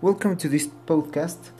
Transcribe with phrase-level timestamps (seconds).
[0.00, 1.50] Welcome to this podcast.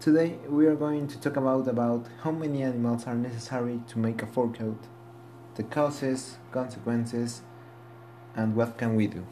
[0.00, 4.20] Today we are going to talk about about how many animals are necessary to make
[4.20, 4.76] a fur coat,
[5.54, 7.40] the causes, consequences,
[8.34, 9.24] and what can we do.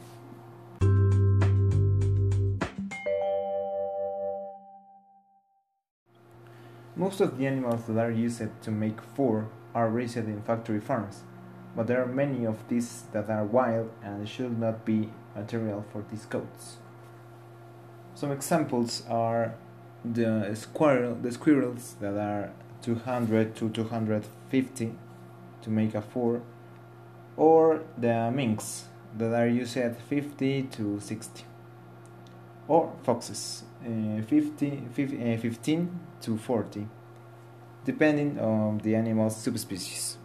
[6.97, 11.25] Most of the animals that are used to make fur are raised in factory farms,
[11.77, 16.03] but there are many of these that are wild and should not be material for
[16.11, 16.79] these coats.
[18.17, 19.55] Some examples are
[20.05, 22.51] the squirrel, the squirrels that are
[22.83, 24.95] 200 to 250
[25.63, 26.43] to make a four,
[27.37, 28.85] or the minks
[29.19, 31.45] that are used at 50 to 60,
[32.69, 36.87] or foxes uh, 50, 50 uh, 15 to 40,
[37.85, 40.19] depending on the animal's subspecies.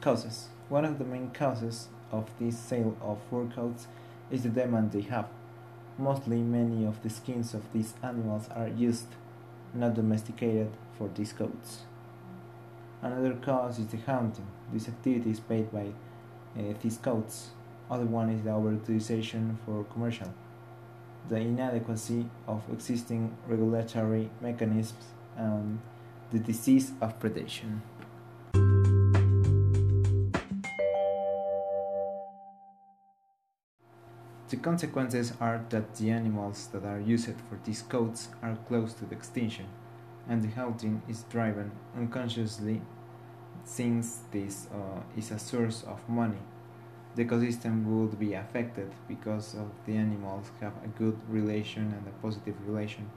[0.00, 0.53] Causes.
[0.68, 3.86] One of the main causes of this sale of fur coats
[4.30, 5.28] is the demand they have.
[5.98, 9.06] Mostly, many of the skins of these animals are used,
[9.74, 11.82] not domesticated, for these coats.
[13.02, 14.46] Another cause is the hunting.
[14.72, 15.88] This activity is paid by
[16.58, 17.50] uh, these coats.
[17.90, 20.32] Other one is the overutilization for commercial.
[21.28, 25.04] The inadequacy of existing regulatory mechanisms
[25.36, 25.80] and
[26.32, 27.80] the disease of predation.
[34.54, 39.04] The consequences are that the animals that are used for these coats are close to
[39.04, 39.66] the extinction,
[40.28, 42.80] and the hunting is driven unconsciously
[43.64, 46.38] since this uh, is a source of money.
[47.16, 52.22] The ecosystem would be affected because of the animals have a good relation and a
[52.22, 53.10] positive relation.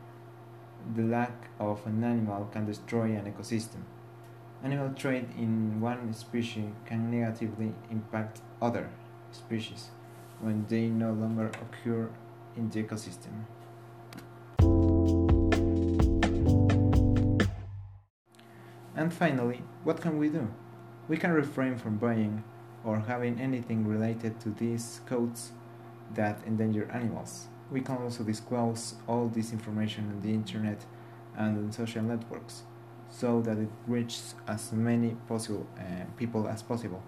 [0.96, 3.84] The lack of an animal can destroy an ecosystem.
[4.64, 8.90] Animal trade in one species can negatively impact other
[9.32, 9.92] species
[10.42, 12.10] when they no longer occur
[12.56, 13.46] in the ecosystem.
[18.96, 20.52] And finally, what can we do?
[21.08, 22.44] We can refrain from buying
[22.84, 25.52] or having anything related to these codes
[26.16, 27.48] that endanger animals.
[27.72, 30.86] We can also disclose all this information on the internet
[31.38, 32.64] and on social networks
[33.10, 37.04] so that it reaches as many possible uh, people as possible.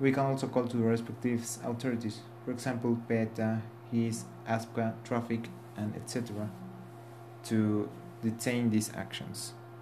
[0.00, 5.94] We can also call to the respective authorities, for example, PETA, HIS, ASPCA, Traffic, and
[5.96, 6.50] etc.,
[7.44, 7.88] to
[8.22, 9.54] detain these actions.